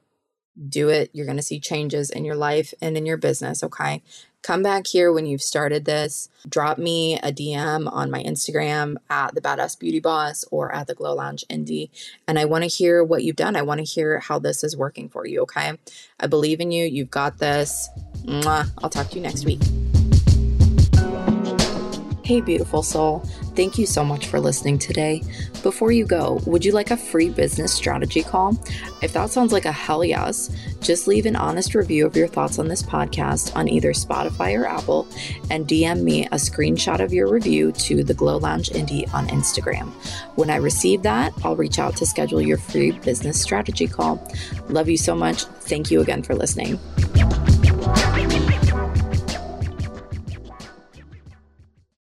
do 0.69 0.89
it. 0.89 1.11
You're 1.13 1.27
going 1.27 1.37
to 1.37 1.43
see 1.43 1.61
changes 1.61 2.11
in 2.11 2.25
your 2.25 2.37
life 2.37 2.73
and 2.81 2.97
in 2.97 3.07
your 3.07 3.17
business. 3.17 3.63
Okay. 3.63 4.03
Come 4.43 4.63
back 4.63 4.87
here 4.87 5.13
when 5.13 5.27
you've 5.27 5.43
started 5.43 5.87
this. 5.87 6.29
Drop 6.49 6.79
me 6.79 7.19
a 7.19 7.33
DM 7.33 7.91
on 7.93 8.13
my 8.13 8.23
Instagram 8.23 8.97
at 9.11 9.35
the 9.35 9.41
Badass 9.41 9.77
Beauty 9.77 9.99
Boss 9.99 10.45
or 10.53 10.73
at 10.73 10.87
the 10.87 10.95
Glow 10.95 11.15
Lounge 11.15 11.45
Indie. 11.51 11.91
And 12.29 12.39
I 12.39 12.45
want 12.45 12.63
to 12.63 12.69
hear 12.69 13.03
what 13.03 13.25
you've 13.25 13.35
done. 13.35 13.57
I 13.57 13.63
want 13.63 13.79
to 13.79 13.85
hear 13.85 14.21
how 14.21 14.39
this 14.39 14.63
is 14.63 14.77
working 14.77 15.09
for 15.09 15.27
you. 15.27 15.43
Okay. 15.43 15.73
I 16.21 16.27
believe 16.29 16.61
in 16.61 16.71
you. 16.71 16.87
You've 16.87 17.11
got 17.11 17.39
this. 17.39 17.89
Mwah. 18.25 18.71
I'll 18.79 18.91
talk 18.91 19.11
to 19.11 19.17
you 19.17 19.23
next 19.23 19.45
week. 19.45 19.61
Hey, 22.27 22.41
beautiful 22.41 22.83
soul. 22.83 23.21
Thank 23.55 23.79
you 23.79 23.87
so 23.87 24.05
much 24.05 24.27
for 24.27 24.41
listening 24.41 24.81
today. 24.81 25.23
Before 25.63 25.93
you 25.93 26.05
go, 26.05 26.41
would 26.45 26.65
you 26.65 26.73
like 26.73 26.91
a 26.91 26.97
free 26.97 27.31
business 27.31 27.73
strategy 27.73 28.25
call? 28.25 28.61
If 29.01 29.13
that 29.13 29.31
sounds 29.31 29.53
like 29.53 29.65
a 29.65 29.71
hell 29.71 30.05
yes, 30.05 30.51
just 30.81 31.07
leave 31.07 31.25
an 31.27 31.37
honest 31.37 31.77
review 31.77 32.05
of 32.05 32.17
your 32.17 32.27
thoughts 32.27 32.59
on 32.59 32.67
this 32.67 32.83
podcast 32.83 33.55
on 33.55 33.69
either 33.69 33.93
Spotify 33.93 34.59
or 34.59 34.67
Apple 34.67 35.07
and 35.53 35.69
DM 35.69 36.03
me 36.03 36.27
a 36.27 36.31
screenshot 36.31 36.99
of 36.99 37.13
your 37.13 37.29
review 37.29 37.71
to 37.71 38.03
the 38.03 38.13
Glow 38.13 38.39
Lounge 38.39 38.71
Indie 38.71 39.09
on 39.15 39.29
Instagram. 39.29 39.93
When 40.35 40.51
I 40.51 40.57
receive 40.57 41.03
that, 41.03 41.33
I'll 41.45 41.55
reach 41.55 41.79
out 41.79 41.95
to 41.99 42.07
schedule 42.07 42.41
your 42.41 42.59
free 42.59 42.91
business 42.91 43.41
strategy 43.41 43.87
call. 43.87 44.21
Love 44.69 44.89
you 44.89 44.97
so 44.97 45.15
much. 45.15 45.45
Thank 45.45 45.93
you 45.93 46.01
again 46.01 46.25
for 46.25 46.35
listening. 46.35 46.81